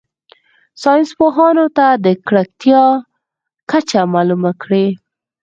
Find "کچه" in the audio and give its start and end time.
3.71-3.99